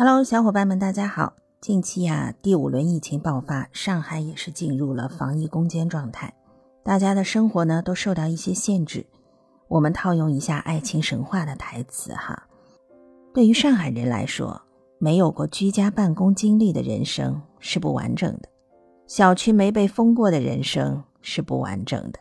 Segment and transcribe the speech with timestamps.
[0.00, 1.32] Hello，小伙伴们，大家好。
[1.60, 6.32] 近期呀，第五轮疫情爆发，上海也是进入了防疫攻坚状态，
[6.84, 9.04] 大家的生活呢都受到一些限制。
[9.66, 12.46] 我们套用一下爱情神话的台词哈，
[13.34, 14.62] 对于上海人来说，
[15.00, 18.48] 没有过居家办公经历的人生是不完整的，
[19.08, 22.20] 小区没被封过的人生是不完整的，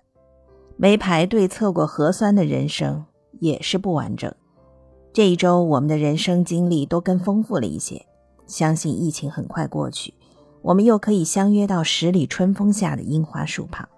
[0.77, 3.05] 没排队测过核酸的人生
[3.39, 4.33] 也是不完整。
[5.17, 8.05] 这一周，我们的人生经历都更丰富了一些。
[8.45, 10.13] 相信疫情很快过去，
[10.61, 13.89] 我们又可以相约到十里春风下的樱花树旁。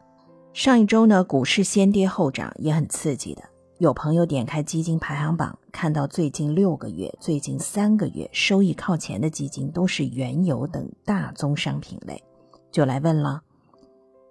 [0.53, 3.43] 上一周呢，股市先跌后涨，也很刺激的。
[3.79, 12.23] 有朋友点开基金排行榜，看到最近六个月、最近三个月收益靠前的基金都是原油等大宗商品类，
[12.71, 13.41] 就来问了：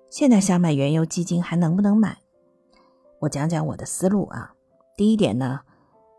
[0.08, 2.16] 现在想买原油基金还能不能买？
[3.18, 4.54] 我讲讲我的思路啊。
[4.96, 5.60] 第一点呢。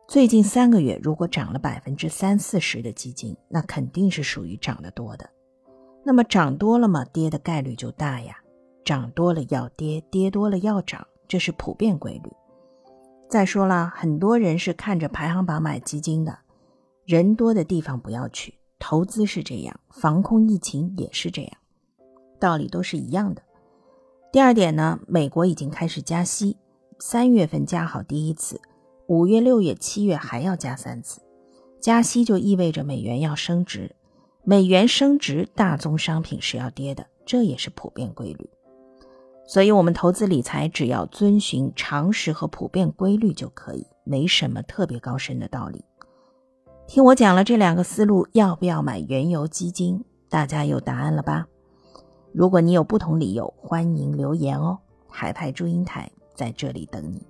[0.10, 5.30] 最近三个月，如果涨了百分之三四十的基金，那肯定是属于涨得多的。
[6.04, 8.36] 那么涨多了嘛，跌的概率就大呀。
[8.84, 12.32] 涨多了要跌，跌多了要涨，这是普遍规律。
[13.30, 16.40] 再说了，很多人是看着排行榜买基金的，
[17.06, 18.56] 人多的地方不要去。
[18.80, 21.52] 投资是这样，防控疫情也是这样，
[22.40, 23.44] 道理都是一样的。
[24.32, 26.58] 第二点呢，美国已经开始加息，
[26.98, 28.60] 三月份加好第一次。
[29.10, 31.20] 五月、六月、七月还要加三次，
[31.82, 33.96] 加息就意味着美元要升值，
[34.44, 38.48] 美元升值，大宗商品是要跌的，这也是普遍规律。
[39.48, 45.84] 所以，我们投资理财只要遵循常识和普遍规律就可以，没什么特别高深的道理。
[46.86, 50.06] 听我讲了这两个思路，要不要买原油基金？
[50.30, 51.48] 大家有答案了吧？
[52.32, 54.78] 如果你有不同理由，欢迎留言哦。
[55.08, 57.26] 海派祝英台在这里等你。